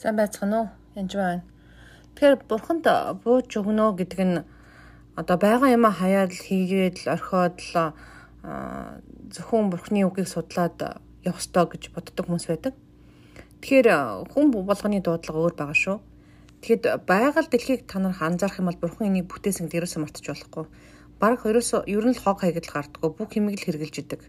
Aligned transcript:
Сайн 0.00 0.16
байцгаана 0.16 0.56
уу? 0.56 0.68
Янж 0.96 1.12
байна. 1.12 1.44
Тэгэхээр 2.16 2.48
бурханд 2.48 2.88
бууж 3.20 3.52
өгнө 3.52 4.00
гэдэг 4.00 4.20
нь 4.24 4.40
одоо 5.12 5.36
байгаа 5.36 5.76
юм 5.76 5.84
хаяад 5.92 6.32
хийгээд 6.32 7.04
л 7.04 7.12
орхиод 7.12 7.60
л 7.60 7.92
зөвхөн 9.28 9.68
бурхны 9.68 10.00
үгийг 10.08 10.24
судлаад 10.24 11.04
явах 11.20 11.44
ёстой 11.44 11.68
гэж 11.68 11.92
боддог 11.92 12.24
хүмүүс 12.24 12.48
байдаг. 12.48 12.72
Тэгэхээр 13.60 14.24
хүн 14.32 14.48
болгоны 14.48 15.04
дуудлага 15.04 15.36
өөр 15.36 15.54
байгаа 15.60 15.76
шүү. 15.76 15.96
Тэгэхэд 16.64 17.04
байгаль 17.04 17.52
дэлхийг 17.52 17.84
та 17.84 18.00
нар 18.00 18.16
анзаарах 18.24 18.56
юм 18.56 18.72
бол 18.72 18.80
бурхан 18.80 19.12
энийг 19.12 19.28
бүтээсэн 19.28 19.68
гэдэг 19.68 19.84
ерөөсөө 19.84 20.00
мартаж 20.00 20.24
болохгүй. 20.32 20.64
Бараг 21.20 21.44
ерөөсөө 21.44 21.84
ер 21.92 22.04
нь 22.08 22.16
л 22.16 22.24
хог 22.24 22.40
хаягд 22.40 22.64
л 22.64 22.72
гардггүй 22.72 23.10
бүх 23.20 23.36
хэмиг 23.36 23.60
л 23.60 23.64
хэрглэж 23.68 23.94
идэг. 24.00 24.24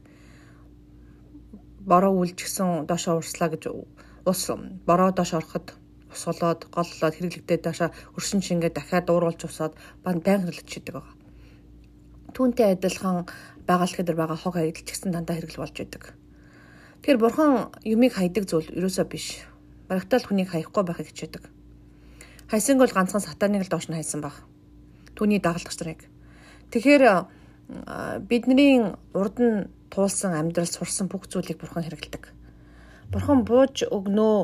Бороо 1.88 2.12
үлжсэн 2.12 2.92
доошоо 2.92 3.24
урслаа 3.24 3.56
гэж 3.56 3.72
ус 4.26 4.50
бороо 4.86 5.12
доош 5.12 5.34
ороход 5.34 5.74
ус 6.12 6.26
болоод 6.26 6.68
голлоод 6.70 7.16
хэрэглэгдээд 7.16 7.62
доошоо 7.64 7.90
өршин 8.18 8.42
шингээ 8.42 8.72
дахиад 8.76 9.06
дууруулж 9.08 9.42
усаад 9.48 9.74
бан 10.04 10.20
байнга 10.20 10.52
хэрэглэж 10.52 10.84
байгаа. 10.92 11.16
Түүнтэй 12.36 12.76
адилхан 12.76 13.26
байгальд 13.68 13.98
дээр 14.06 14.20
байгаа 14.20 14.38
хог 14.38 14.54
хаягдл 14.56 14.84
ч 14.84 14.90
гэсэн 14.92 15.12
дандаа 15.12 15.36
хэрэгэл 15.40 15.62
болж 15.64 15.76
идэг. 15.80 16.04
Тэгэхээр 17.02 17.22
бурхан 17.24 17.52
юмыг 17.88 18.14
хайдаг 18.14 18.46
зүйл 18.46 18.70
ерөөсөө 18.78 19.06
биш. 19.08 19.42
Барагтаал 19.88 20.28
хүнийг 20.28 20.52
хаяхгүй 20.52 20.84
байхыг 20.86 21.08
хичээдэг. 21.10 21.44
Хайсанг 22.52 22.80
бол 22.84 22.94
ганцхан 22.94 23.24
сатаныг 23.24 23.64
л 23.66 23.72
доош 23.72 23.88
нь 23.90 23.96
хайсан 23.96 24.22
баг. 24.22 24.36
Түүний 25.16 25.40
дагалдагч 25.40 25.80
нарыг. 25.80 26.02
Тэгэхээр 26.72 27.04
бидний 28.28 28.96
урд 29.16 29.36
нь 29.40 29.68
туулсан 29.90 30.36
амьдрал 30.36 30.68
сурсан 30.68 31.08
бүх 31.08 31.28
зүйлийг 31.28 31.60
бурхан 31.60 31.84
хэрэгэлдэг 31.84 32.41
бурхан 33.12 33.44
бууж 33.44 33.84
өгнөө 33.92 34.36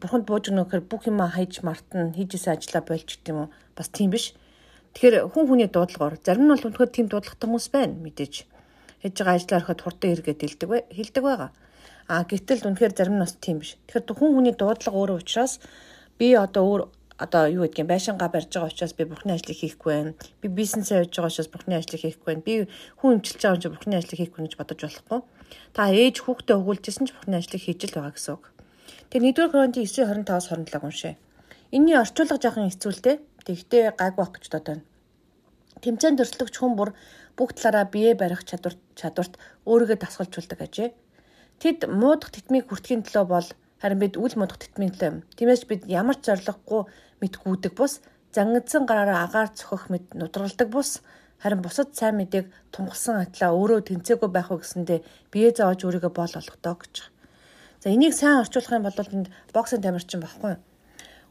бурханд 0.00 0.26
бууж 0.26 0.50
өгнө 0.50 0.66
гэхээр 0.66 0.86
бүх 0.86 1.06
юм 1.10 1.18
хайж 1.22 1.62
мартна 1.66 2.10
хийжсэн 2.14 2.54
ажлаа 2.54 2.82
болж 2.82 3.06
гэдэг 3.06 3.30
юм 3.30 3.40
уу? 3.46 3.50
Бас 3.74 3.90
тийм 3.90 4.10
биш. 4.10 4.34
Тэгэхээр 4.94 5.30
хүн 5.30 5.46
хүний 5.46 5.70
дуудлагаар 5.70 6.18
зарим 6.22 6.46
нь 6.46 6.52
бол 6.54 6.66
өнөхөр 6.66 6.90
тийм 6.90 7.06
дуудлагатай 7.10 7.46
хүмүүс 7.46 7.68
байна 7.74 7.94
мэдээж. 7.94 8.34
Хийж 9.02 9.14
байгаа 9.18 9.34
ажлаа 9.38 9.58
ороход 9.62 9.80
хурдан 9.82 10.14
эргээд 10.14 10.40
хэлдэг 10.42 10.68
бай 10.70 10.82
хэлдэг 10.90 11.22
байгаа. 11.22 11.50
А 12.06 12.22
гэтэл 12.22 12.66
үнэхээр 12.70 12.94
зарим 12.94 13.18
нь 13.18 13.22
бас 13.22 13.34
тийм 13.38 13.58
биш. 13.62 13.78
Тэгэхээр 13.86 14.18
хүн 14.18 14.30
хүний 14.34 14.54
дуудлага 14.54 14.98
өөрөө 14.98 15.18
учраас 15.22 15.58
би 16.18 16.34
одоо 16.38 16.62
өөр 16.66 16.82
одоо 17.18 17.48
юу 17.48 17.64
гэдгийг 17.64 17.88
байшингаа 17.88 18.28
барьж 18.28 18.52
байгаа 18.52 18.72
учраас 18.72 18.92
би 18.92 19.04
бурхны 19.08 19.32
ажлыг 19.32 19.56
хийхгүй 19.56 19.92
байна. 19.92 20.12
Би 20.40 20.48
бизнесээ 20.48 21.08
явьж 21.08 21.16
байгаа 21.16 21.32
учраас 21.32 21.48
бурхны 21.48 21.74
ажлыг 21.76 22.00
хийхгүй 22.04 22.28
байна. 22.28 22.44
Би 22.44 22.54
хүн 23.00 23.16
эмчилж 23.16 23.40
байгаа 23.40 23.56
учраас 23.56 23.74
бурхны 23.74 23.96
ажлыг 23.96 24.18
хийхгүй 24.20 24.40
гэж 24.44 24.54
бодож 24.60 24.80
болохгүй. 24.84 25.20
Та 25.72 25.82
ээж 25.88 26.16
хүүхдээ 26.20 26.56
өгүүлжсэн 26.60 27.04
ч 27.08 27.10
бурхны 27.16 27.36
ажлыг 27.40 27.62
хийж 27.64 27.80
л 27.88 27.96
байгаа 27.96 28.12
гэсэн 28.12 28.32
үг. 28.36 28.44
Тэгээ 29.10 29.32
1-р 29.32 29.48
Коринтын 29.48 29.86
9:25-аас 29.86 30.46
27 30.52 30.84
уншъя. 30.84 31.14
Энийний 31.72 31.96
орчуулга 31.96 32.36
жоохон 32.36 32.68
хэцүүлтэй. 32.68 33.16
Тэгтээ 33.46 33.84
гайгүй 33.96 34.20
байх 34.20 34.32
гэж 34.36 34.44
бодоод 34.52 34.66
байна. 34.66 34.84
Тэмцээн 35.80 36.16
төрөлтөгч 36.18 36.54
хүн 36.58 36.74
бүр 36.76 36.90
бүх 37.36 37.52
талаараа 37.56 37.86
бие 37.88 38.12
барих 38.16 38.42
чадвар 38.48 38.74
чадварт 38.98 39.38
өөрийгөө 39.68 39.98
дасгалжуулдаг 40.00 40.60
ажээ. 40.64 40.90
Тэд 41.60 41.88
муудах 41.88 42.32
тэтмийг 42.32 42.68
хүртэхийн 42.68 43.04
төлөө 43.04 43.24
бол 43.28 43.48
харин 43.80 43.98
бид 44.00 44.14
үл 44.16 44.34
муудах 44.36 44.58
тэтмийн 44.60 44.92
төлөө 44.94 45.10
юм. 45.10 45.18
Тиймээс 45.36 45.64
бид 45.70 45.82
ямар 45.90 46.16
ч 46.18 46.30
зориггүй 46.30 46.82
мэд 47.20 47.34
гүйдэг 47.40 47.72
бус 47.76 48.00
зангидсан 48.34 48.84
гараараа 48.88 49.24
агаар 49.26 49.48
цохих 49.52 49.88
мэд 49.92 50.04
нудралдаг 50.16 50.68
бус 50.70 51.00
Харин 51.42 51.60
бусад 51.60 51.92
сайн 51.92 52.16
мэдээг 52.16 52.48
тунгалсан 52.72 53.20
атлаа 53.20 53.52
өөрөө 53.52 53.80
тэнцээгүй 53.84 54.30
байх 54.32 54.48
уу 54.48 54.60
гэсэндээ 54.64 55.04
бие 55.28 55.52
зааж 55.52 55.84
өөрийгөө 55.84 56.12
боол 56.16 56.32
олгодоо 56.32 56.74
гэж. 56.80 56.94
За 57.84 57.92
энийг 57.92 58.16
сайн 58.16 58.40
орчуулах 58.40 58.72
юм 58.72 58.88
бол 58.88 58.96
энд 58.96 59.28
боксын 59.52 59.84
тамирчин 59.84 60.24
байхгүй 60.24 60.56
юу? 60.56 60.60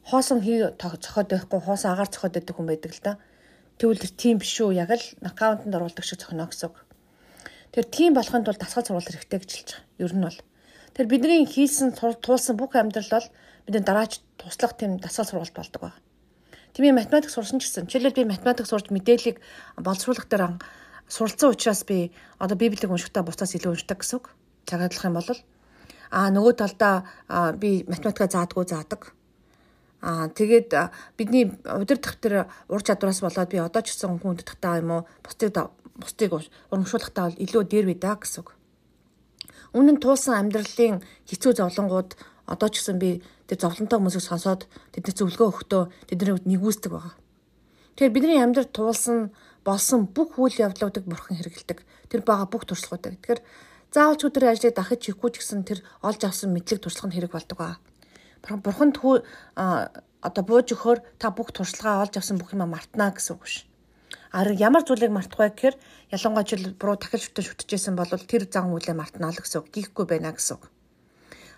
Хоосон 0.06 0.46
хий 0.46 0.62
цохоод 0.78 1.34
байхгүй, 1.34 1.60
хоосон 1.66 1.98
агаар 1.98 2.10
цохоод 2.14 2.38
байдаг 2.38 2.54
хүн 2.54 2.70
байдаг 2.70 2.94
л 2.94 3.02
да. 3.02 3.14
Тэгвэл 3.82 4.14
тийм 4.14 4.38
биш 4.38 4.54
үү? 4.62 4.78
Яг 4.78 4.94
л 4.94 5.06
аккаунтанд 5.26 5.74
оруулдаг 5.74 6.06
шиг 6.06 6.22
цохино 6.22 6.46
гэсэн 6.46 6.70
үг. 6.70 6.78
Тэр 7.74 7.86
тийм 7.90 8.14
болохын 8.14 8.46
тулд 8.46 8.62
дасгал 8.62 8.86
сурвал 8.86 9.10
хэрэгтэй 9.10 9.42
гэж 9.42 9.52
хэлж 9.52 9.70
байгаа. 9.74 10.06
Ер 10.06 10.14
нь 10.14 10.22
бол. 10.22 10.40
Тэр 10.96 11.12
бидний 11.12 11.44
хийсэн 11.44 11.92
туулсан 11.92 12.56
бүх 12.56 12.72
амьдрал 12.80 13.12
бол 13.12 13.28
бидний 13.68 13.84
дараач 13.84 14.24
туслах 14.40 14.80
тийм 14.80 14.96
дасгал 14.96 15.28
сургалт 15.28 15.52
болдог 15.52 15.82
байна. 15.84 16.00
Тийм 16.72 16.96
математик 16.96 17.36
сурсан 17.36 17.60
ч 17.60 17.68
гэсэн 17.68 17.92
жишээлбэл 17.92 18.24
би 18.24 18.32
математик 18.32 18.64
сурч 18.64 18.88
мэдээллийг 18.96 19.44
боловсруулах 19.76 20.24
дээр 20.32 20.56
суралцсан 21.12 21.52
учраас 21.52 21.84
би 21.84 22.16
одоо 22.40 22.56
библийг 22.56 22.88
уншихтаа 22.88 23.28
буцаас 23.28 23.60
илүү 23.60 23.76
уншдаг 23.76 24.00
гэсэн 24.00 24.24
үг. 24.24 24.32
Цагаадлах 24.64 25.04
юм 25.04 25.20
бол 25.20 25.30
а 26.16 26.32
нөгөө 26.32 26.54
талдаа 26.64 27.04
би 27.60 27.84
математикаа 27.92 28.32
заадгүй 28.32 28.64
заадаг. 28.64 29.12
Аа 30.00 30.32
тэгээд 30.32 30.72
бидний 31.20 31.52
удирдах 31.76 32.16
тэр 32.24 32.48
ур 32.72 32.80
чадвараас 32.80 33.20
болоод 33.20 33.52
би 33.52 33.60
одоо 33.60 33.84
ч 33.84 33.92
гэсэн 33.92 34.16
хүн 34.24 34.40
удирдахтаа 34.40 34.80
юм 34.80 34.92
уу 34.96 35.02
бусдыг 35.28 35.52
бусдыг 36.00 36.32
урамшуулахтаа 36.72 37.36
бол 37.36 37.42
илүү 37.44 37.64
дээр 37.68 37.86
бий 37.92 38.00
даа 38.00 38.16
гэсэн 38.16 38.48
үг. 38.48 38.56
Үнэн 39.76 40.00
туусан 40.00 40.40
амьдралын 40.40 41.04
хэцүү 41.28 41.52
зовлонгууд 41.60 42.16
одоо 42.48 42.70
ч 42.72 42.80
гэсэн 42.80 42.96
би 42.96 43.20
тэр 43.52 43.60
зовлонтой 43.60 44.00
хүмүүсийг 44.00 44.24
сонсоод 44.24 44.62
тэдний 44.96 45.12
зөвлөгөө 45.12 45.48
өгөхдөө 45.52 45.84
тэдний 46.08 46.32
хувьд 46.32 46.48
нэгүсдэг 46.48 46.92
байгаа. 46.96 47.14
Тэгэхээр 48.00 48.16
бидний 48.16 48.40
амьдрал 48.40 48.72
туулсан 48.72 49.36
болсон 49.68 50.08
бүх 50.08 50.40
үйл 50.40 50.64
явдлуудыг 50.64 51.04
бурхан 51.04 51.36
хэрэгэлдэг. 51.36 51.80
Тэр 52.08 52.22
байгаа 52.24 52.48
бүх 52.48 52.64
туршлагуудыг. 52.64 53.20
Тэгэхээр 53.20 53.42
заавал 53.92 54.16
ч 54.16 54.24
өдөр 54.30 54.44
ажлыг 54.52 54.76
дахиж 54.76 55.02
хийхгүй 55.12 55.30
ч 55.34 55.36
гэсэн 55.44 55.68
тэр 55.68 55.80
олж 56.06 56.22
авсан 56.24 56.56
мэдлэг 56.56 56.80
туршлага 56.80 57.10
нь 57.12 57.16
хэрэг 57.20 57.34
болдог 57.34 57.58
ба. 57.58 57.80
Бурхан 58.46 58.94
тхүү 58.94 59.16
одоо 60.24 60.44
бууж 60.46 60.68
өгөхөөр 60.72 61.00
та 61.20 61.34
бүх 61.34 61.50
туршлагаа 61.52 62.06
олж 62.06 62.14
авсан 62.20 62.38
бүх 62.38 62.54
юм 62.54 62.64
мартнаа 62.70 63.12
гэсэн 63.12 63.36
үг 63.36 63.44
биш. 63.44 63.56
Ямар 64.36 64.84
зүйлийг 64.84 65.16
мартахгүй 65.16 65.48
гэхээр 65.48 65.76
ялангуяа 66.12 66.44
жил 66.44 66.76
буруу 66.76 67.00
тахил 67.00 67.24
шүтэн 67.24 67.56
шүтжсэн 67.56 67.96
бол 67.96 68.12
тэр 68.12 68.44
зан 68.52 68.68
үйлээ 68.68 68.92
мартнаа 68.92 69.32
л 69.32 69.40
гэсэн 69.40 69.64
үг. 69.64 69.72
Гихгүй 69.72 70.04
байна 70.12 70.36
гэсэн 70.36 70.60
үг. 70.60 70.68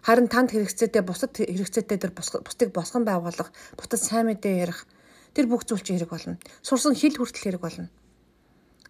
Харин 0.05 0.29
танд 0.29 0.53
хэрэгцээтэй 0.53 1.01
бусад 1.01 1.33
хэрэгцээтэй 1.33 1.97
тэр 1.97 2.13
бусдыг 2.13 2.69
босгон 2.69 3.01
байгуулах, 3.01 3.49
бусдад 3.73 3.97
сайн 3.97 4.29
мэдээ 4.29 4.61
ярих 4.61 4.85
тэр 5.33 5.49
бүх 5.49 5.65
зүйл 5.65 5.81
чинь 5.81 5.97
хэрэг 5.97 6.13
болно. 6.13 6.37
Сурсан 6.61 6.93
хил 6.93 7.17
хүртэл 7.17 7.57
хэрэг 7.57 7.61
болно. 7.65 7.89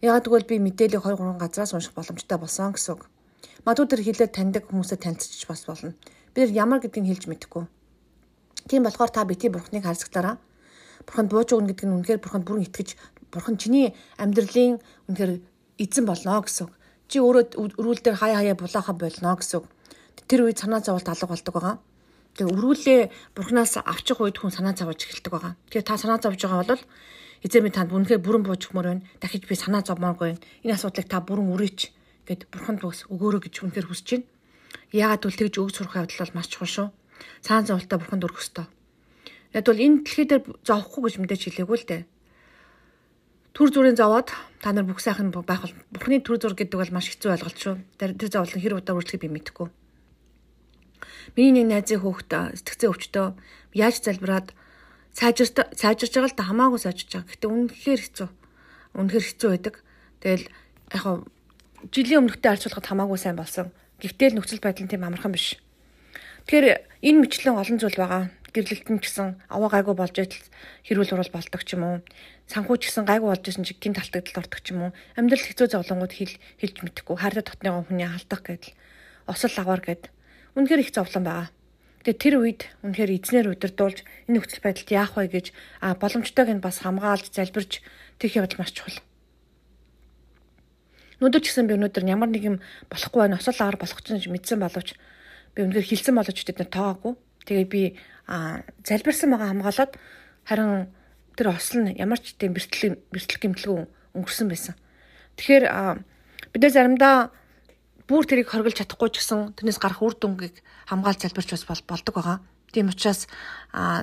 Яг 0.03 0.19
тэгвэл 0.19 0.51
би 0.51 0.59
мэдээлэл 0.59 1.07
2 1.07 1.15
3 1.23 1.39
газраас 1.39 1.71
унших 1.71 1.95
боломжтой 1.95 2.37
болсон 2.43 2.75
гэсэн 2.75 2.91
үг. 2.91 3.07
Мадуу 3.63 3.87
тэр 3.87 4.03
хилээд 4.03 4.35
таньдаг 4.35 4.67
хүмүүстэй 4.67 4.99
танилцчих 4.99 5.47
бас 5.47 5.63
болно. 5.63 5.95
Бид 6.35 6.51
ямар 6.51 6.83
гэдгийг 6.83 7.07
хэлж 7.07 7.23
мэдэхгүй. 7.31 7.65
Тийм 8.67 8.83
болохоор 8.83 9.15
та 9.15 9.23
бити 9.23 9.47
бурхныг 9.47 9.87
харьцагтаараа 9.87 10.35
бурханд 11.07 11.31
бууж 11.31 11.49
өгнө 11.55 11.71
гэдэг 11.71 11.87
нь 11.87 11.95
үнэхээр 11.95 12.19
бурханд 12.19 12.45
бүрэн 12.45 12.67
итгэж 12.67 12.99
бурхан 13.31 13.57
чиний 13.57 13.93
амьдралын 14.17 14.79
үнэхээр 15.09 15.31
эзэн 15.77 16.05
болно 16.05 16.41
гэсэн. 16.41 16.67
Чи 17.07 17.23
өөрөө 17.23 17.55
өрүүл 17.79 18.01
дээр 18.03 18.19
хаяа 18.19 18.39
хаяа 18.43 18.55
булаахан 18.59 18.97
болно 18.97 19.35
гэсэн 19.39 19.63
тэр 20.27 20.43
үед 20.43 20.59
санаа 20.59 20.83
зоволт 20.83 21.07
алга 21.07 21.27
болдог 21.27 21.53
байгаа. 21.55 21.75
Тэгээ 22.35 22.53
өрүүлээ 22.53 23.01
бурхнаас 23.33 23.79
авчих 23.79 24.19
үед 24.19 24.37
хүн 24.37 24.51
санаа 24.51 24.75
зовж 24.75 25.07
эхэлдэг 25.07 25.31
байгаа. 25.31 25.53
Тэгэхээр 25.71 25.87
та 25.87 25.95
санаа 25.97 26.19
зовж 26.19 26.39
байгаа 26.43 26.67
бол 26.67 26.83
эзэн 27.47 27.63
минь 27.63 27.73
танд 27.73 27.95
үнэхээр 27.95 28.21
бүрэн 28.21 28.43
бууж 28.43 28.61
өгмөр 28.67 28.87
байна. 28.91 29.07
Дахиж 29.23 29.47
би 29.47 29.55
санаа 29.55 29.81
зовмооргүй. 29.87 30.35
Энэ 30.67 30.75
асуудлыг 30.75 31.07
та 31.07 31.23
бүрэн 31.23 31.47
үрээч 31.55 31.79
гэд 32.27 32.51
бурханд 32.51 32.83
бас 32.83 33.07
өгөөрэй 33.07 33.41
гэж 33.47 33.55
үнэхээр 33.63 33.87
хүсэж 33.87 34.07
байна. 34.11 34.27
Яагаад 34.91 35.23
гэвэл 35.23 35.39
тэгж 35.47 35.55
өг 35.63 35.71
сурах 35.71 35.95
явдал 35.95 36.21
бол 36.27 36.35
маш 36.35 36.47
чухал 36.51 36.67
шүү. 36.67 36.87
Цаан 37.41 37.63
зовлтоо 37.65 37.97
бурханд 38.03 38.25
өргөх 38.27 38.43
ёстой. 38.43 38.67
Яг 39.55 39.63
бол 39.63 39.79
энэ 39.79 40.03
дэлхий 40.03 40.27
дээр 40.27 40.43
зовхгүй 40.67 41.01
гэж 41.07 41.15
мэдээж 41.23 41.41
хэлээгүй 41.47 41.77
л 41.79 41.87
дээ. 41.87 42.01
Түр 43.57 43.73
зүрийн 43.73 43.97
зовоод 43.97 44.29
та 44.61 44.69
нар 44.69 44.85
бүх 44.85 45.01
сайхан 45.01 45.33
байх 45.33 45.65
бол 45.65 45.73
Бурхны 45.89 46.21
түр 46.21 46.37
зур 46.37 46.53
гэдэг 46.53 46.77
бол 46.77 46.93
маш 46.93 47.09
хэцүү 47.09 47.41
ойлголт 47.41 47.57
шүү. 47.57 47.81
Тэр 47.97 48.13
зовлон 48.29 48.61
хэр 48.61 48.77
удаа 48.77 48.93
үргэлжлэхийг 48.93 49.25
би 49.25 49.33
мэдэхгүй. 49.33 49.73
Миний 51.33 51.65
нэг 51.65 51.89
найзын 51.89 52.05
хүүхэд 52.05 52.53
сэтгцэн 52.53 52.93
өвчтөө 52.93 53.25
яаж 53.73 54.05
залбираад 54.05 54.53
сайжирт 55.09 55.73
сайжирч 55.73 56.13
байгаа 56.13 56.29
л 56.29 56.37
да 56.37 56.45
хамаагүй 56.45 56.79
сайжирч 56.85 57.09
байгаа. 57.17 57.33
Гэтэ 57.33 57.47
үнэхээр 57.49 58.01
хэцүү. 58.05 58.29
Үнэхээр 58.93 59.25
хэцүү 59.25 59.49
байдаг. 59.49 59.75
Тэгэл 60.21 60.45
яг 60.93 61.01
хаа 61.01 61.15
жилийн 61.89 62.21
өмнөхтэй 62.29 62.49
харьцуулахад 62.53 62.89
хамаагүй 62.93 63.17
сайн 63.17 63.41
болсон. 63.41 63.73
Гэвтэл 63.97 64.37
нөхцөл 64.37 64.61
байдал 64.61 64.85
нь 64.85 64.91
тийм 64.93 65.01
амархан 65.01 65.33
биш. 65.33 65.57
Тэгэхээр 66.45 66.85
энэ 67.01 67.19
мэтлэн 67.25 67.57
олон 67.57 67.77
зүйл 67.81 67.97
байгаа. 67.97 68.29
Гэрлэлтэн 68.53 68.97
гэсэн 69.01 69.27
аваа 69.49 69.69
гайгүй 69.69 69.95
болж 69.97 70.15
идэл 70.17 70.45
хэрүүл 70.87 71.13
урал 71.13 71.33
болдог 71.33 71.61
ч 71.65 71.75
юм 71.75 71.83
уу. 71.83 71.97
Санхүү 72.47 72.79
ч 72.79 72.91
гэсэн 72.91 73.07
гайгүй 73.07 73.27
болж 73.27 73.43
исэн 73.43 73.67
чиг 73.67 73.83
гинт 73.83 73.99
талтагдал 73.99 74.39
ордог 74.43 74.59
ч 74.63 74.71
юм 74.71 74.89
уу. 74.89 74.91
Амьдрал 75.19 75.43
хэцүү 75.43 75.67
зовлонгууд 75.67 76.13
хэл 76.15 76.35
хэлж 76.63 76.77
мэдэхгүй. 76.79 77.15
Хайртай 77.19 77.43
дотны 77.43 77.83
хүний 77.83 78.07
алдах 78.07 78.41
гэдэл 78.47 78.71
осол 79.27 79.55
аваар 79.59 79.83
гэд 79.83 80.07
Үнэхээр 80.57 80.81
их 80.81 80.89
зовлон 80.89 81.21
байгаа. 81.21 81.49
Тэгээ 82.01 82.17
тэр 82.17 82.35
үед 82.41 82.61
үнэхээр 82.81 83.13
эзнэр 83.13 83.53
удирдуулж 83.53 84.01
энэ 84.25 84.41
нөхцөл 84.41 84.65
байдалд 84.65 84.89
яах 84.89 85.13
вэ 85.13 85.29
гэж 85.29 85.45
а 85.85 85.93
боломжтойг 85.93 86.49
нь 86.49 86.65
бас 86.65 86.81
хамгаалж 86.81 87.29
залбирч 87.29 87.85
тэгэх 88.17 88.41
явдал 88.41 88.65
маш 88.65 88.73
чухал. 88.73 88.97
Өнөөдөр 91.21 91.41
ч 91.45 91.53
гэсэн 91.53 91.69
би 91.69 91.77
өнөөдөр 91.77 92.09
ямар 92.09 92.33
нэг 92.33 92.41
юм 92.41 92.57
болохгүй 92.89 93.29
байна, 93.29 93.37
осол 93.37 93.53
аар 93.61 93.77
болох 93.77 94.01
гэж 94.01 94.25
мэдсэн 94.33 94.57
боловч 94.57 94.97
би 95.53 95.61
үнэхээр 95.61 95.89
хилцэн 95.93 96.17
боловч 96.17 96.39
тэд 96.41 96.57
нар 96.57 96.73
тоогүй. 96.73 97.13
Тэгээ 97.45 97.67
би 97.69 97.81
залбирсан 98.81 99.29
байгаа 99.29 99.53
хамгаалаад 99.53 99.93
харин 100.49 100.89
тэр 101.37 101.53
осол 101.53 101.85
нь 101.85 101.95
ямар 102.01 102.17
ч 102.17 102.33
тийм 102.33 102.57
бэртэл 102.57 102.97
бэртэл 103.13 103.41
гэмтэлгүй 103.45 103.77
өнгөрсөн 104.17 104.49
байсан. 104.49 104.73
Тэгэхээр 105.37 105.63
бид 106.49 106.61
нэ 106.65 106.69
заримдаа 106.73 107.29
бүр 108.09 108.25
тэрийг 108.25 108.49
хоригдож 108.49 108.81
чадахгүй 108.81 109.13
ч 109.13 109.21
гэсэн 109.21 109.53
тэрнээс 109.53 109.77
гарах 109.77 110.01
үр 110.01 110.17
дүнгийг 110.17 110.65
хамгаалж 110.89 111.29
залбирч 111.29 111.53
бас 111.69 111.85
болдог 111.85 112.13
байгаа. 112.17 112.37
Тийм 112.73 112.89
учраас 112.89 113.29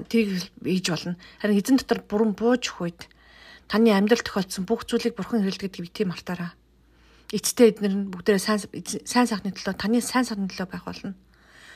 тэрийг 0.09 0.47
ийж 0.63 0.87
болно. 0.89 1.19
Харин 1.43 1.59
эзэн 1.59 1.83
дотор 1.83 2.07
бүрэн 2.07 2.39
бууж 2.39 2.71
өгөх 2.71 2.81
үед 2.87 3.01
таны 3.67 3.91
амьдрал 3.91 4.23
тохиолдсон 4.23 4.65
бүх 4.69 4.87
зүйлийг 4.87 5.19
бурхан 5.19 5.43
хэрэглэдэг 5.43 5.75
гэдгийг 5.75 5.87
бити 5.91 6.05
мартаараа. 6.07 6.53
Эцтэй 7.33 7.75
эднэр 7.75 7.95
нь 7.97 8.11
бүгдээрээ 8.13 8.41
сайн 8.41 8.61
сайн 8.63 9.27
сайхны 9.27 9.51
төлөө 9.57 9.75
таны 9.75 9.99
сайн 9.99 10.29
сайхны 10.29 10.47
төлөө 10.53 10.69
байх 10.69 10.85
болно. 10.85 11.17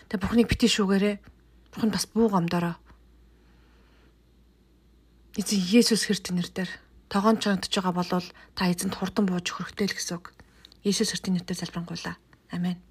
Тэгээ 0.06 0.22
бурханыг 0.22 0.48
бити 0.48 0.68
шүүгээрээ. 0.68 1.16
Бурхан 1.74 1.90
бас 1.90 2.06
буу 2.06 2.28
гомдороо. 2.28 2.76
Эзэн 5.38 5.62
Есүс 5.70 6.10
Христийн 6.10 6.42
нэрээр 6.42 6.66
тогоон 7.06 7.38
чанагдж 7.38 7.70
байгаа 7.70 7.94
болвол 7.94 8.26
та 8.58 8.66
эзэнд 8.66 8.98
хурдан 8.98 9.30
бууж 9.30 9.46
хөрөхтэй 9.54 9.86
л 9.86 9.94
гэсэн 9.94 10.18
үг. 10.18 10.34
Есүс 10.82 11.14
Христийн 11.14 11.38
нэрээр 11.38 11.62
залбирanгуйлаа. 11.62 12.18
Амен. 12.50 12.82